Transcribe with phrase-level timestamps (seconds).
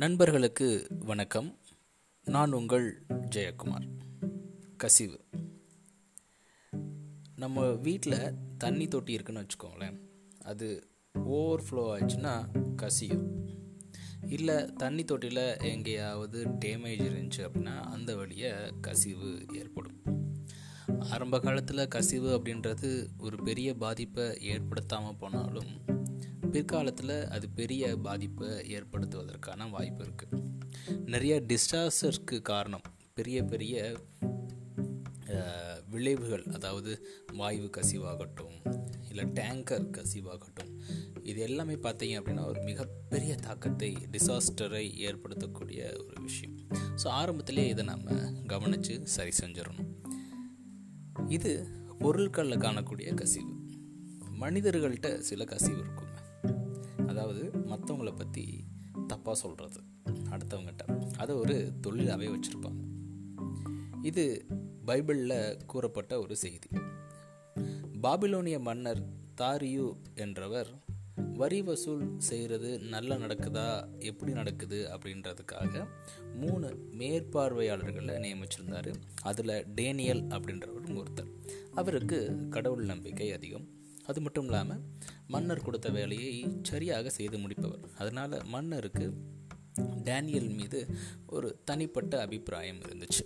[0.00, 1.58] நண்பர்களுக்கு வணக்கம்.
[2.24, 3.88] நான் உங்கள் ஜெயக்குமார்.
[4.76, 5.24] கசிவு.
[7.36, 10.00] நம்ம வீட்டில் தண்ணி தொட்டி இருக்குன்னு வச்சுக்கோங்களேன்.
[10.44, 13.48] அது ஓவர் ஃப்ளோ ஆச்சுன்னா கசியும்.
[14.26, 20.02] இல்லை தண்ணி தொட்டியில் எங்கேயாவது டேமேஜ் இருந்துச்சு அப்படின்னா அந்த வழியை கசிவு ஏற்படும்.
[20.98, 25.89] ஆரம்ப காலத்தில் கசிவு அப்படின்றது ஒரு பெரிய பாதிப்பை ஏற்படுத்தாமல் போனாலும்
[26.52, 30.46] பிற்காலத்தில் அது பெரிய பாதிப்பை ஏற்படுத்துவதற்கான வாய்ப்பு இருக்குது
[31.06, 33.74] நிறைய டிஸ்டாஸ்டர்ஸ்க்கு காரணம் பெரிய பெரிய
[35.92, 36.90] விளைவுகள் அதாவது
[37.32, 38.56] வாயு கசிவாகட்டும்
[39.08, 40.72] இல்லை டேங்கர் கசிவாகட்டும்
[41.22, 46.56] இது எல்லாமே பார்த்தீங்க அப்படின்னா ஒரு மிகப்பெரிய தாக்கத்தை டிசாஸ்டரை ஏற்படுத்தக்கூடிய ஒரு விஷயம்.
[47.02, 48.16] ஸோ ஆரம்பத்திலே இதை நம்ம
[48.52, 49.90] கவனித்து சரி செஞ்சிடணும்.
[51.28, 51.52] இது
[51.98, 53.52] பொருட்களில் காணக்கூடிய கசிவு.
[54.42, 56.09] மனிதர்கள்ட்ட சில கசிவு இருக்கும்.
[57.20, 58.64] அதாவது மற்றவங்களை பற்றி
[59.08, 59.80] தப்பாக சொல்கிறது
[60.30, 62.80] அடுத்தவங்ககிட்ட அதை ஒரு தொழிலாகவே வச்சுருப்பாங்க.
[64.02, 64.46] இது
[64.86, 66.68] பைபிளில் கூறப்பட்ட ஒரு செய்தி.
[68.02, 69.02] பாபிலோனிய மன்னர்
[69.40, 70.66] தாரியு என்றவர்
[71.34, 73.84] வரி வசூல் செய்கிறது நல்லா நடக்குதா?
[73.98, 74.90] எப்படி நடக்குது?
[74.94, 75.86] அப்படின்றதுக்காக
[76.34, 78.94] மூணு மேற்பார்வையாளர்களை நியமிச்சிருந்தார்.
[79.22, 81.30] அதில் டேனியல் அப்படின்றவரும் ஒருத்தர்.
[81.74, 83.79] அவருக்கு கடவுள் நம்பிக்கை அதிகம்.
[84.10, 84.82] அது மட்டும் இல்லாமல்
[85.26, 87.84] மன்னர் கொடுத்த வேலையை சரியாக செய்து முடிப்பவர்.
[87.98, 89.06] அதனால் மன்னருக்கு
[90.04, 90.80] டேனியல் மீது
[91.26, 93.24] ஒரு தனிப்பட்ட அபிப்பிராயம் இருந்துச்சு.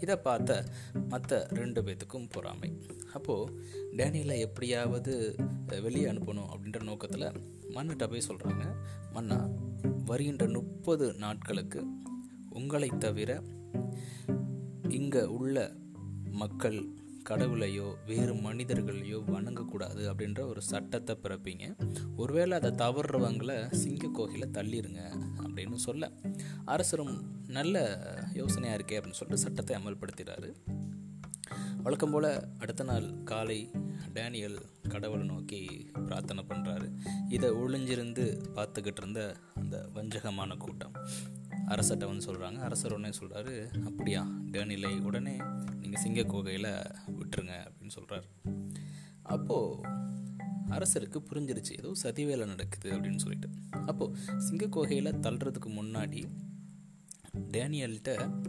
[0.00, 0.58] இதை பார்த்த
[1.08, 2.70] மற்ற ரெண்டு பேத்துக்கும் பொறாமை.
[3.12, 3.54] அப்போது
[3.96, 5.14] டேனியலை எப்படியாவது
[5.86, 7.28] வெளியே அனுப்பணும் அப்படின்ற நோக்கத்தில்
[7.76, 8.64] மன்னிட்ட போய் சொல்கிறாங்க
[9.12, 9.38] மன்னா
[10.04, 11.80] வருகின்ற முப்பது நாட்களுக்கு
[12.50, 13.30] உங்களை தவிர
[14.98, 15.56] இங்கே உள்ள
[16.42, 16.78] மக்கள்
[17.30, 21.64] கடவுளையோ வேறு மனிதர்களையோ வணங்கக்கூடாது அப்படின்ற ஒரு சட்டத்தை பிறப்பீங்க.
[22.16, 25.02] ஒருவேளை அதை தவறுறவங்களை சிங்க கோகையில் தள்ளிடுங்க
[25.44, 26.10] அப்படின்னு சொல்ல.
[26.64, 27.14] அரசரும்
[27.48, 27.76] நல்ல
[28.34, 30.50] யோசனையாக இருக்கே அப்படின்னு சொல்லிட்டு சட்டத்தை அமல்படுத்துகிறாரு
[31.82, 33.70] வழக்கம் போல் அடுத்த நாள் காலை
[34.12, 34.58] டேனியல்
[34.88, 35.60] கடவுளை நோக்கி
[36.06, 36.88] பிரார்த்தனை பண்ணுறாரு
[37.28, 40.94] இதை ஒளிஞ்சிருந்து பார்த்துக்கிட்டு இருந்த அந்த வஞ்சகமான கூட்டம்.
[41.68, 45.36] அரசர்கிட்ட வந்து சொல்கிறாங்க அரசர் உடனே சொல்கிறாரு அப்படியா டேனியலை உடனே
[45.80, 46.70] நீங்கள் சிங்க கோகையில்
[47.06, 48.24] விட்டுருங்க அப்படின்னு சொல்கிறார்
[49.22, 49.88] அப்போது
[50.68, 53.48] அரசருக்கு புரிஞ்சிருச்சு ஏதோ சதிவேலை நடக்குது அப்படின்னு சொல்லிட்டு.
[53.70, 56.28] அப்போது சிங்க கோகையில் தள்ளுறதுக்கு முன்னாடி
[57.52, 58.42] டேனியல்கிட்ட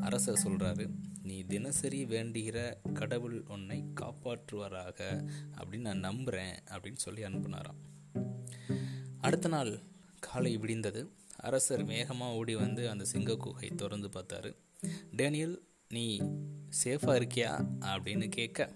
[0.00, 0.90] அரசர் சொல்கிறாரு
[1.22, 5.28] நீ தினசரி வேண்டுகிற கடவுள் உன்னை காப்பாற்றுவாராக
[5.58, 7.80] அப்படின்னு நான் நம்புகிறேன் அப்படின்னு சொல்லி அனுப்புனாராம்.
[9.20, 9.80] அடுத்த நாள்
[10.20, 11.10] காலை விடிந்தது.
[11.46, 14.50] அரசர் வேகமாக ஓடி வந்து அந்த சிங்க குகை திறந்து பார்த்தாரு.
[15.12, 15.56] டேனியல்
[15.88, 16.06] நீ
[16.84, 17.50] சேஃபாக இருக்கியா?
[17.80, 18.68] அப்படின்னு கேட்க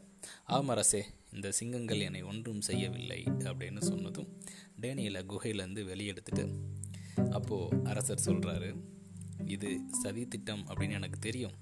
[0.45, 4.29] ஆமாம் அரசே இந்த சிங்கங்கள் என்னை ஒன்றும் செய்யவில்லை அப்படின்னு சொன்னதும்
[4.81, 6.45] டேனியலை குகையிலேருந்து வெளியெடுத்துட்டு
[7.31, 8.71] அப்போது அரசர் சொல்கிறாரு
[9.47, 9.71] இது
[10.03, 11.57] சதி திட்டம் அப்படின்னு எனக்கு தெரியும்.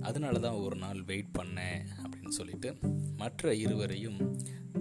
[0.00, 2.70] அதனால தான் ஒரு நாள் வெயிட் பண்ணேன் அப்படின்னு சொல்லிட்டு
[3.16, 4.20] மற்ற இருவரையும்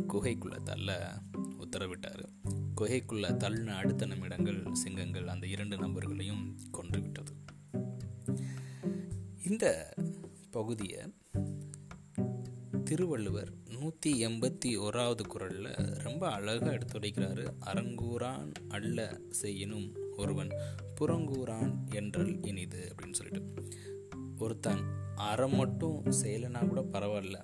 [0.08, 1.20] குகைக்குள்ளே தள்ள
[1.60, 2.24] உத்தரவிட்டார்.
[2.80, 7.34] குகைக்குள்ள தள்ளின அடுத்த நிமிடங்கள் சிங்கங்கள் அந்த இரண்டு நபர்களையும் கொன்றுவிட்டது.
[9.50, 9.94] இந்த
[10.52, 11.14] பகுதியை
[12.84, 15.74] திருவள்ளுவர் நூற்றி எண்பத்தி ஓராவது குரலில்
[16.04, 17.48] ரொம்ப அழகாக எடுத்துரைக்கிறாரு.
[17.66, 20.50] அரங்கூரான் அல்ல செய்யினும் ஒருவன்
[21.02, 23.64] புறங்கூரான் என்றல் இனிது அப்படின்னு சொல்லிட்டு.
[24.38, 24.84] ஒருத்தன்
[25.16, 27.38] அறம் மட்டும் செய்யலைன்னா கூட பரவாயில்ல.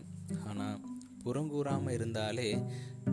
[0.43, 0.94] ஆனால்
[1.25, 2.63] புறங்கூறாமல் இருந்தாலே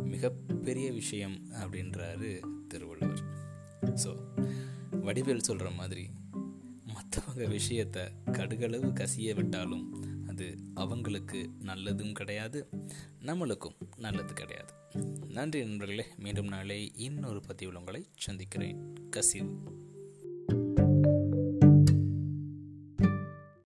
[0.05, 2.31] மிகப்பெரிய விஷயம் அப்படின்றாரு
[2.69, 3.23] திருவள்ளுவர்.
[4.05, 4.11] ஸோ
[4.91, 6.11] வடிவேல் சொல்கிற மாதிரி
[6.95, 8.03] மற்றவங்க விஷயத்தை
[8.33, 9.87] கடுகளவு கசிய விட்டாலும்
[10.27, 12.69] அது அவங்களுக்கு நல்லதும் கிடையாது
[13.23, 14.73] நம்மளுக்கும் நல்லது கிடையாது.
[15.29, 18.81] நன்றி நண்பர்களே மீண்டும் நாளை இன்னொரு பதிவில் உங்களை சந்திக்கிறேன்.
[19.11, 19.82] கசிவு.